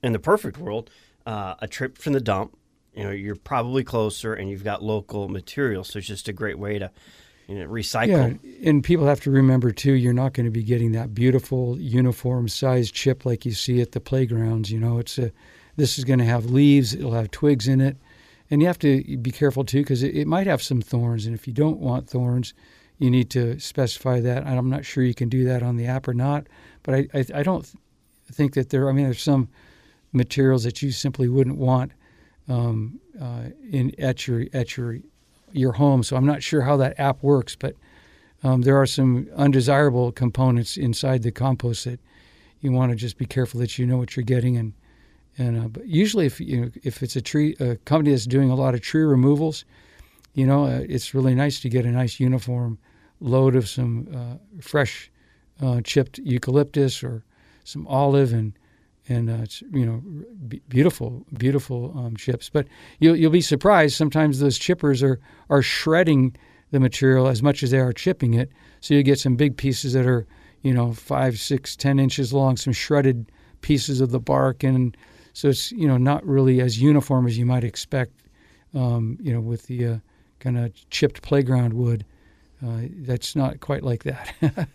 [0.02, 0.90] in the perfect world
[1.26, 2.56] uh, a trip from the dump.
[2.94, 6.58] You know, you're probably closer, and you've got local material, so it's just a great
[6.58, 6.90] way to
[7.46, 8.38] you know recycle.
[8.42, 11.78] Yeah, and people have to remember too, you're not going to be getting that beautiful
[11.78, 14.70] uniform sized chip like you see at the playgrounds.
[14.70, 15.30] You know, it's a
[15.76, 17.98] this is going to have leaves, it'll have twigs in it,
[18.50, 21.26] and you have to be careful too because it, it might have some thorns.
[21.26, 22.54] And if you don't want thorns,
[22.98, 24.46] you need to specify that.
[24.46, 26.46] I'm not sure you can do that on the app or not,
[26.82, 27.70] but I I, I don't
[28.32, 28.88] think that there.
[28.88, 29.48] I mean, there's some
[30.12, 31.92] materials that you simply wouldn't want
[32.48, 34.98] um, uh, in at your at your
[35.52, 36.02] your home.
[36.02, 37.74] So I'm not sure how that app works, but
[38.42, 42.00] um, there are some undesirable components inside the compost that
[42.60, 44.56] you want to just be careful that you know what you're getting.
[44.56, 44.72] And
[45.38, 48.50] and uh, but usually, if you know, if it's a tree a company that's doing
[48.50, 49.64] a lot of tree removals,
[50.36, 52.78] you know, uh, it's really nice to get a nice uniform
[53.20, 55.10] load of some uh, fresh
[55.62, 57.24] uh, chipped eucalyptus or
[57.64, 58.52] some olive and
[59.08, 60.02] and uh, you know
[60.46, 62.50] b- beautiful beautiful um, chips.
[62.50, 62.66] But
[62.98, 65.18] you'll you'll be surprised sometimes those chippers are
[65.48, 66.36] are shredding
[66.70, 68.50] the material as much as they are chipping it.
[68.80, 70.26] So you get some big pieces that are
[70.60, 74.62] you know five six ten inches long some shredded pieces of the bark.
[74.62, 74.94] And
[75.32, 78.12] so it's you know not really as uniform as you might expect
[78.74, 79.96] um, you know with the uh,
[80.46, 82.04] kind of chipped playground wood
[82.64, 84.32] uh, that's not quite like that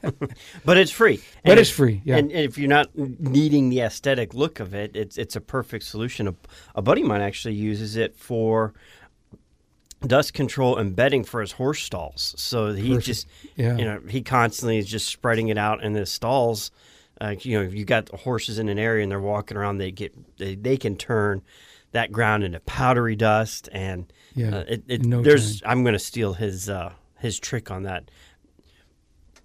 [0.66, 1.22] But it's free.
[1.46, 2.18] But it's free, yeah.
[2.18, 6.28] And if you're not needing the aesthetic look of it, it's it's a perfect solution.
[6.28, 6.36] A,
[6.76, 8.74] a buddy of mine actually uses it for
[10.06, 12.36] dust control and bedding for his horse stalls.
[12.38, 13.06] So he Perfect.
[13.06, 13.78] just, Yeah.
[13.78, 16.70] you know, he constantly is just spreading it out in the stalls.
[17.20, 19.92] Uh, you know, if you got horses in an area and they're walking around, they
[19.92, 21.42] get they, they can turn
[21.92, 25.72] that ground into powdery dust, and Yeah, uh, it, it, no there's time.
[25.72, 28.10] I'm going to steal his uh, his trick on that.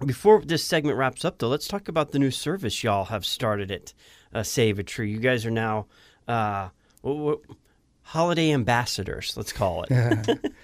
[0.06, 3.72] Before this segment wraps up, though, let's talk about the new service y'all have started
[3.72, 3.94] at
[4.34, 5.10] uh, Save a Tree.
[5.12, 5.86] You guys are now
[6.28, 6.70] uh,
[7.06, 7.54] wh- wh-
[8.02, 10.40] holiday ambassadors, let's call it.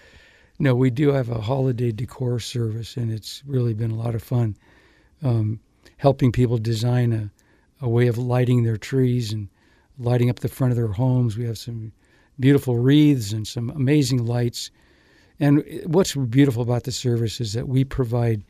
[0.61, 4.21] No, we do have a holiday decor service, and it's really been a lot of
[4.21, 4.57] fun
[5.23, 5.61] um,
[5.95, 9.47] helping people design a, a way of lighting their trees and
[9.99, 11.37] lighting up the front of their homes.
[11.37, 11.91] We have some
[12.39, 14.71] beautiful wreaths and some amazing lights.
[15.39, 18.43] And what's beautiful about the service is that we provide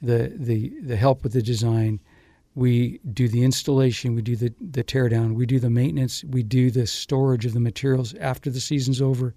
[0.00, 2.00] the, the, the help with the design.
[2.54, 6.70] We do the installation, we do the, the teardown, we do the maintenance, we do
[6.70, 9.34] the storage of the materials after the season's over.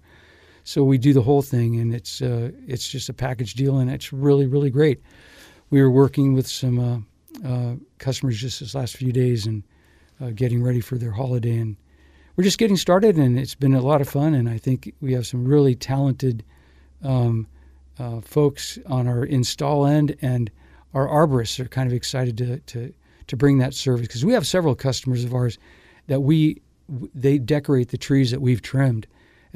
[0.64, 3.88] So we do the whole thing, and it's uh, it's just a package deal, and
[3.88, 5.00] it's really really great.
[5.70, 9.62] We were working with some uh, uh, customers just this last few days and
[10.20, 11.76] uh, getting ready for their holiday, and
[12.36, 14.34] we're just getting started, and it's been a lot of fun.
[14.34, 16.44] And I think we have some really talented
[17.02, 17.46] um,
[17.98, 20.50] uh, folks on our install end, and
[20.94, 22.92] our arborists are kind of excited to to
[23.26, 25.58] to bring that service because we have several customers of ours
[26.06, 26.60] that we
[27.14, 29.06] they decorate the trees that we've trimmed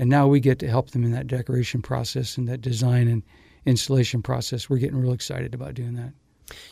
[0.00, 3.22] and now we get to help them in that decoration process and that design and
[3.66, 4.70] installation process.
[4.70, 6.14] We're getting real excited about doing that.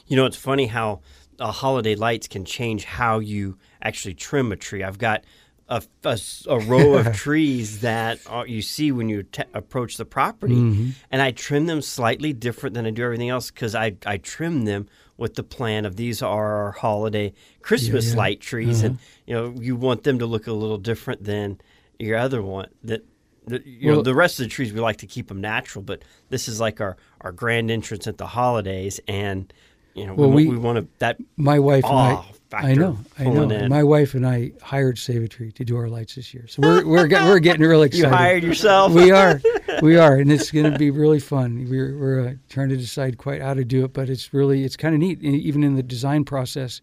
[0.06, 1.00] You know, it's funny how
[1.38, 4.82] uh, holiday lights can change how you actually trim a tree.
[4.82, 5.24] I've got
[5.68, 10.04] a, a, a row of trees that uh, you see when you te- approach the
[10.04, 10.90] property, Mm-hmm.
[11.10, 14.64] and I trim them slightly different than I do everything else because I, I trim
[14.64, 14.86] them
[15.18, 18.12] with the plan of these are our holiday Christmas yeah.
[18.12, 18.18] Uh-huh.
[18.18, 21.60] light trees, and you know you want them to look a little different than
[21.98, 23.04] your other one that.
[23.46, 26.02] The, you know the rest of the trees we like to keep them natural, but
[26.28, 29.50] this is like our, our grand entrance at the holidays, and
[29.98, 32.96] you know Well, we, we- we want to that My wife and I, I know,
[33.18, 33.50] I know.
[33.50, 33.68] in.
[33.68, 37.06] My wife and I hired SavATree to do our lights this year, so we're we're
[37.08, 38.08] we're getting really excited.
[38.10, 38.92] you hired yourself.
[38.94, 39.38] we are,
[39.82, 41.66] we are, and it's going to be really fun.
[41.68, 44.76] We're we're uh, trying to decide quite how to do it, but it's really it's
[44.78, 46.80] kind of neat, even in the design process.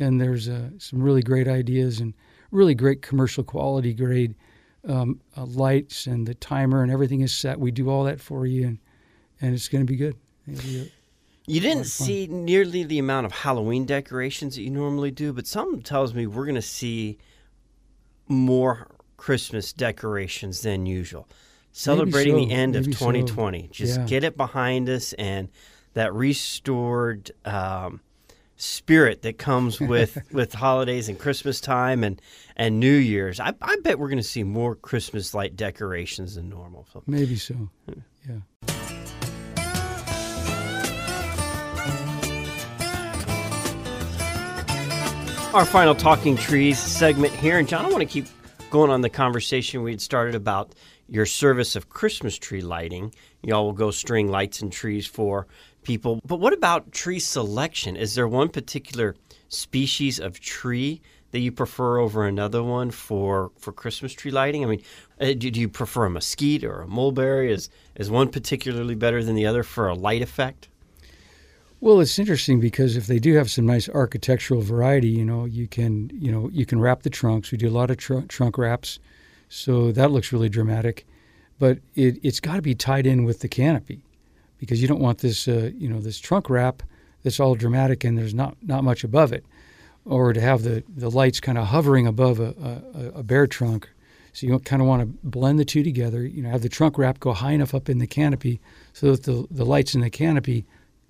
[0.00, 2.12] And there's uh, some really great ideas and
[2.50, 4.34] really great commercial quality grade
[4.88, 7.60] um, uh, lights, and the timer and everything is set.
[7.60, 8.78] We do all that for you, and
[9.40, 10.16] and it's going to be good.
[11.48, 14.70] It'll be a- You didn't of see nearly the amount of Halloween decorations that you
[14.70, 17.18] normally do, but something tells me we're going to see
[18.28, 21.28] more Christmas decorations than usual.
[21.72, 22.98] Celebrating so, the end of maybe so.
[23.10, 23.68] 2020.
[23.70, 24.06] Just Yeah.
[24.06, 25.48] get it behind us and
[25.94, 28.00] that restored um,
[28.56, 32.20] spirit that comes with, with holidays and Christmas time and,
[32.56, 33.40] and New Year's.
[33.40, 36.86] I, I bet we're going to see more Christmas light decorations than normal.
[36.92, 37.68] So maybe so.
[45.56, 47.58] Our final talking trees segment here.
[47.58, 48.26] And john i want to keep
[48.68, 50.74] going on the conversation we had started about
[51.08, 53.14] your service of christmas tree lighting.
[53.42, 55.46] Y'all will go string lights and trees for
[55.82, 56.20] people.
[56.26, 57.96] But what about tree selection?
[57.96, 59.16] Is there one particular
[59.48, 64.62] species of tree that you prefer over another one for for christmas tree lighting?
[64.62, 64.82] I mean
[65.18, 67.50] uh, do, do you prefer a mesquite or a mulberry?
[67.50, 70.68] Is is one particularly better than the other for a light effect
[71.80, 75.68] Well, it's interesting because if they do have some nice architectural variety, you know, you
[75.68, 77.52] can, you know, you can wrap the trunks.
[77.52, 78.98] We do a lot of tr- trunk wraps,
[79.50, 81.06] so that looks really dramatic.
[81.58, 84.00] But it, it's got to be tied in with the canopy,
[84.58, 86.82] because you don't want this, uh, you know, this trunk wrap
[87.22, 89.44] that's all dramatic and there's not not much above it,
[90.06, 92.54] or to have the the lights kind of hovering above a,
[92.94, 93.88] a, a bare trunk.
[94.32, 96.26] So you kind of want to blend the two together.
[96.26, 98.60] You know, have the trunk wrap go high enough up in the canopy
[98.94, 100.64] so that the the lights in the canopy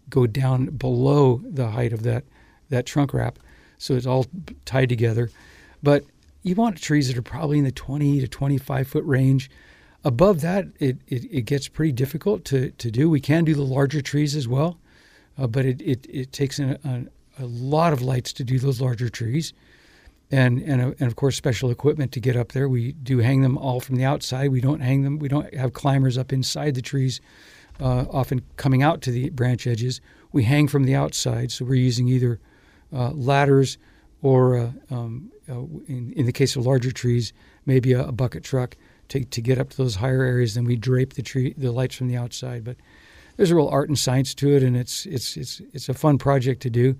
[0.08, 2.24] go down below the height of that
[2.68, 3.38] that trunk wrap,
[3.78, 4.26] so it's all
[4.64, 5.30] tied together.
[5.82, 6.04] But
[6.46, 9.50] you want trees that are probably in the 20 to 25 foot range.
[10.04, 13.10] Above that, it, it, it gets pretty difficult to, to do.
[13.10, 14.78] We can do the larger trees as well,
[15.36, 18.80] uh, but it, it, it takes an, a, a lot of lights to do those
[18.80, 19.52] larger trees.
[20.30, 22.68] And, and, uh, and of course, special equipment to get up there.
[22.68, 24.52] We do hang them all from the outside.
[24.52, 27.20] We don't hang them, we don't have climbers up inside the trees
[27.80, 30.00] uh, often coming out to the branch edges.
[30.32, 32.40] We hang from the outside, so we're using either
[32.92, 33.78] uh, ladders
[34.22, 37.32] or, uh, um, uh, in, in the case of larger trees,
[37.64, 38.76] maybe a, a bucket truck
[39.08, 40.54] to, to get up to those higher areas.
[40.54, 42.64] Then we drape the tree, the lights from the outside.
[42.64, 42.76] But
[43.36, 46.18] there's a real art and science to it, and it's it's it's it's a fun
[46.18, 46.96] project to do.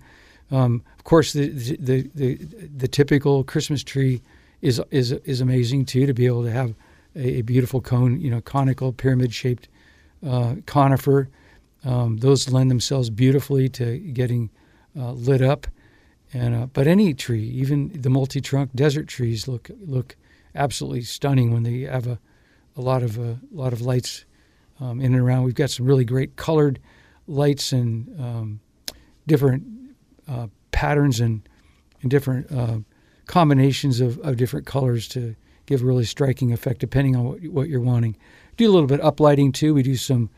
[0.51, 2.35] Um, of course, the, the the
[2.77, 4.23] the typical Christmas tree
[4.63, 6.75] is is is amazing too to be able to have
[7.15, 9.69] a, a beautiful cone, you know, conical pyramid shaped
[10.25, 11.29] uh, conifer.
[11.85, 14.51] Um, those lend themselves beautifully to getting
[14.97, 15.67] uh, lit up.
[16.33, 20.17] And uh, but any tree, even the multi-trunk desert trees, look look
[20.55, 22.19] absolutely stunning when they have a,
[22.77, 24.25] a lot of a lot of lights
[24.81, 25.45] um, in and around.
[25.45, 26.81] We've got some really great colored
[27.27, 28.61] lights and um,
[29.27, 29.65] different
[30.29, 31.49] uh, patterns and,
[32.03, 32.79] and different uh,
[33.27, 35.35] combinations of, of different colors to
[35.67, 38.17] give a really striking effect depending on what, what you're wanting.
[38.57, 39.75] Do a little bit uplighting too.
[39.75, 40.31] We do some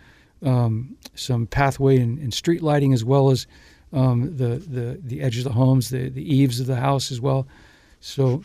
[0.43, 3.47] um, some pathway and, and street lighting as well as
[3.93, 7.21] um, the the the edges of the homes, the the eaves of the house as
[7.21, 7.47] well.
[8.01, 8.43] So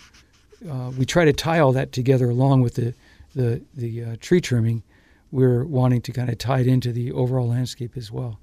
[0.69, 2.93] uh, we try to tie all that together along with the
[3.36, 4.84] the the uh, tree trimming.
[5.32, 8.39] We're wanting to kind of tie it into the overall landscape as well.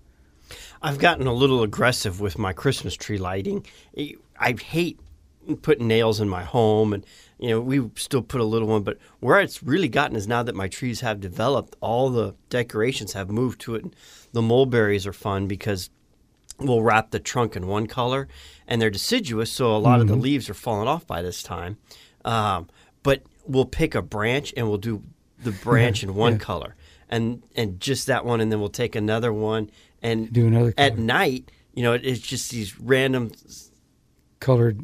[0.83, 3.65] I've gotten a little aggressive with my Christmas tree lighting.
[3.97, 4.99] I hate
[5.63, 7.07] putting nails in my home, and
[7.41, 8.83] you know we still put a little one.
[8.83, 13.15] But where it's really gotten is now that my trees have developed, all the decorations
[13.15, 13.85] have moved to it.
[14.33, 15.91] The mulberries are fun because
[16.59, 18.29] we'll wrap the trunk in one color,
[18.69, 20.03] and they're deciduous, so a lot mm-hmm.
[20.03, 20.23] of the mm-hmm.
[20.23, 21.79] leaves are falling off by this time.
[22.25, 22.69] Um,
[23.03, 25.03] but we'll pick a branch and we'll do
[25.43, 26.39] the branch in one yeah.
[26.39, 26.77] color,
[27.09, 29.71] and and just that one, and then we'll take another one
[30.03, 30.87] and do another color.
[30.87, 31.51] at night.
[31.73, 33.33] You know, it's just these random
[34.41, 34.83] colored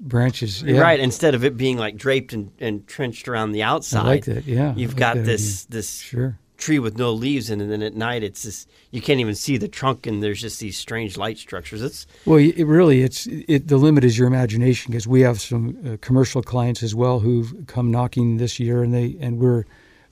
[0.00, 0.62] branches.
[0.62, 0.80] Yeah.
[0.80, 1.00] Right.
[1.00, 4.04] Instead of it being like draped and, and trenched around the outside.
[4.04, 4.44] I like that.
[4.44, 4.74] Yeah.
[4.74, 5.76] You've like got this idea.
[5.76, 6.38] this sure.
[6.56, 9.56] tree with no leaves in and then at night it's just you can't even see
[9.56, 11.82] the trunk, and there's just these strange light structures.
[11.82, 15.76] It's well, it really it's it, the limit is your imagination because we have some
[15.84, 19.64] uh, commercial clients as well who've come knocking this year, and they and we're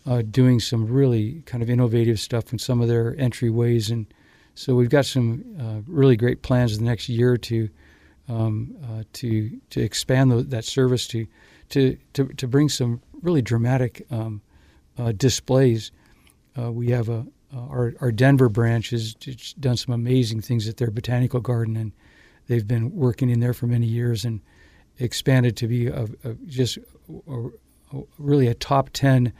[0.04, 4.12] uh, doing some really kind of innovative stuff in some of their entryways, and
[4.56, 7.68] so we've got some uh, really great plans the next year to
[8.32, 11.26] um, uh, to to expand the, that service to,
[11.70, 14.40] to to to bring some really dramatic um,
[14.98, 15.92] uh, displays.
[16.58, 19.14] Uh, we have a uh, our our Denver branch has
[19.60, 21.92] done some amazing things at their botanical garden, and
[22.46, 24.40] they've been working in there for many years and
[24.98, 26.78] expanded to be a, a just
[27.28, 27.32] a,
[27.92, 29.32] a, really a top ten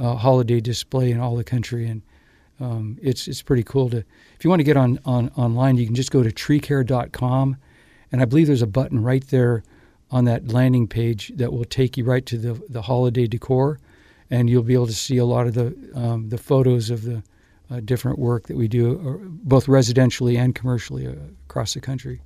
[0.00, 2.02] uh, holiday display in all the country and.
[2.60, 5.86] Um, it's it's pretty cool to if you want to get on, on online you
[5.86, 7.56] can just go to treecare.com
[8.12, 9.62] and I believe there's a button right there
[10.10, 13.78] on that landing page that will take you right to the, the holiday decor,
[14.30, 17.22] and you'll be able to see a lot of the um, the photos of the
[17.70, 21.12] uh, different work that we do, uh, both residentially and commercially uh,
[21.48, 22.20] across the country.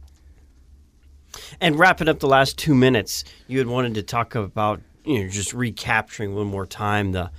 [1.60, 5.28] And wrapping up the last two minutes, you had wanted to talk about you know
[5.28, 7.30] just recapturing one more time the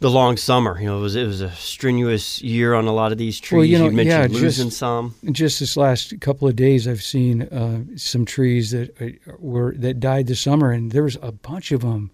[0.00, 0.78] the long summer.
[0.78, 3.56] You know, it was it was a strenuous year on a lot of these trees.
[3.58, 5.14] Well, you, know, you mentioned yeah, losing just, some.
[5.30, 10.00] Just this last couple of days, I've seen uh, some trees that uh, were that
[10.00, 12.10] died this summer, and there was a bunch of them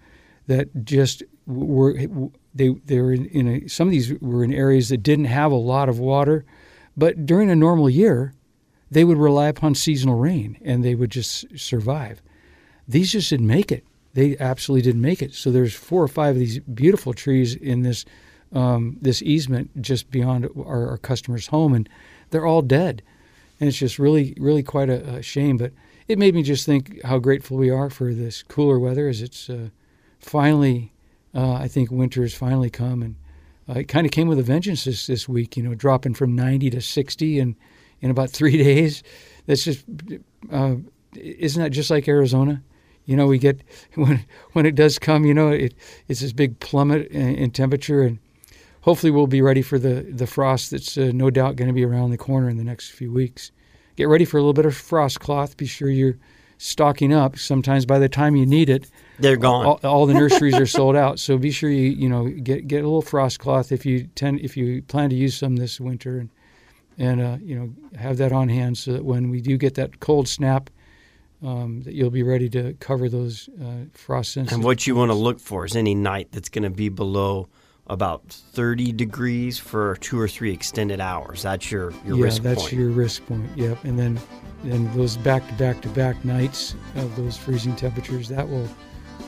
[0.46, 1.94] that just were
[2.54, 5.52] they they were in, in a, some of these were in areas that didn't have
[5.52, 6.44] a lot of water,
[6.96, 8.34] but during a normal year,
[8.90, 12.22] they would rely upon seasonal rain and they would just survive.
[12.86, 13.84] These just didn't make it
[14.14, 15.34] they absolutely didn't make it.
[15.34, 18.04] So there's four or five of these beautiful trees in this
[18.52, 21.88] um, this easement just beyond our, our, customer's home, and
[22.30, 23.02] they're all dead.
[23.58, 25.56] And it's just really, really quite a, a, shame.
[25.56, 25.72] But
[26.06, 29.48] it made me just think how grateful we are for this cooler weather, as it's
[29.48, 29.70] uh,
[30.18, 30.92] finally,
[31.34, 33.16] uh, I think winter has finally come, and
[33.68, 35.56] uh, it kind of came with a vengeance this, this week.
[35.56, 37.56] You know, dropping from 90 to 60 in
[38.02, 39.02] in about three days.
[39.46, 39.84] That's just
[40.50, 40.74] uh,
[41.14, 42.62] isn't that just like Arizona?
[43.04, 43.60] You know, we get
[43.94, 45.74] when when it does come, you know, it
[46.08, 48.18] it's this big plummet in, in temperature, and
[48.82, 51.84] hopefully we'll be ready for the the frost that's uh, no doubt going to be
[51.84, 53.50] around the corner in the next few weeks.
[53.96, 55.56] Get ready for a little bit of frost cloth.
[55.56, 56.16] Be sure you're
[56.56, 57.36] stocking up.
[57.36, 58.88] Sometimes by the time you need it,
[59.18, 59.66] they're gone.
[59.66, 61.18] All, all the nurseries are sold out.
[61.18, 64.40] So be sure you you know get get a little frost cloth if you tend
[64.40, 66.30] if you plan to use some this winter and
[66.98, 70.00] and uh, you know have that on hand so that when we do get that
[70.00, 70.70] cold snap
[71.42, 74.56] um, that you'll be ready to cover those uh, frost sensitive.
[74.56, 77.48] And what you want to look for is any night that's going to be below
[77.86, 81.42] about 30 degrees for two or three extended hours.
[81.42, 82.18] That's your, your risk point.
[82.18, 82.72] yeah, risk that's point.
[82.72, 83.50] your risk point.
[83.56, 83.84] Yep.
[83.84, 84.20] And then
[84.64, 88.68] then those back to back to back nights of those freezing temperatures, that will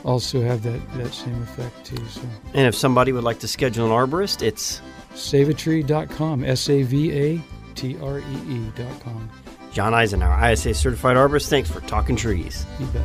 [0.05, 2.07] also have that, that same effect too.
[2.07, 2.21] So.
[2.53, 4.81] And if somebody would like to schedule an arborist, it's
[5.13, 7.41] savatree.com, S A V A
[7.75, 9.29] T R E E.com.
[9.75, 11.49] John Eisenhower, ISA certified arborist.
[11.49, 12.65] Thanks for talking trees.
[12.79, 13.03] You bet.